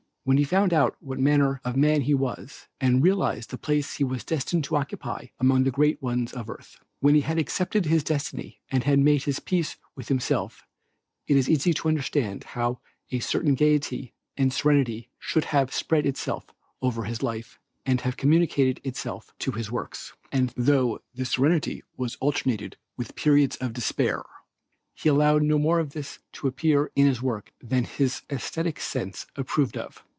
When 0.23 0.37
he 0.37 0.43
found 0.43 0.71
out 0.71 0.95
what 0.99 1.17
manner 1.17 1.59
of 1.65 1.75
man 1.75 2.01
he 2.01 2.13
was 2.13 2.67
and 2.79 3.01
realized 3.01 3.49
the 3.49 3.57
place 3.57 3.95
he 3.95 4.03
was 4.03 4.23
destined 4.23 4.63
to 4.65 4.75
occupy 4.75 5.25
among 5.39 5.63
the 5.63 5.71
great 5.71 5.99
ones 5.99 6.31
of 6.31 6.47
earth; 6.47 6.77
when 6.99 7.15
he 7.15 7.21
had 7.21 7.39
accepted 7.39 7.85
his 7.87 8.03
destiny 8.03 8.61
and 8.69 8.83
had 8.83 8.99
made 8.99 9.23
his 9.23 9.39
peace 9.39 9.77
with 9.95 10.09
himself 10.09 10.67
it 11.25 11.37
is 11.37 11.49
easy 11.49 11.73
to 11.73 11.87
understand 11.87 12.43
how 12.43 12.79
a 13.09 13.17
certain 13.17 13.55
gayety 13.55 14.13
and 14.37 14.53
serenity 14.53 15.09
should 15.17 15.45
have 15.45 15.73
spread 15.73 16.05
itself 16.05 16.53
over 16.83 17.05
his 17.05 17.23
life 17.23 17.59
and 17.83 18.01
have 18.01 18.15
communicated 18.15 18.79
itself 18.83 19.33
to 19.39 19.51
his 19.53 19.71
works; 19.71 20.13
and 20.31 20.53
though 20.55 21.01
this 21.15 21.31
serenity 21.31 21.83
was 21.97 22.15
alternated 22.17 22.77
by 22.95 23.05
periods 23.15 23.55
of 23.55 23.73
despair, 23.73 24.23
he 24.93 25.09
allowed 25.09 25.41
no 25.41 25.57
more 25.57 25.79
of 25.79 25.93
this 25.93 26.19
to 26.31 26.47
appear 26.47 26.91
in 26.95 27.07
his 27.07 27.23
work 27.23 27.51
than 27.59 27.85
his 27.85 28.21
esthetic 28.29 28.79
sense 28.79 29.25
approved 29.35 29.75
of. 29.75 30.05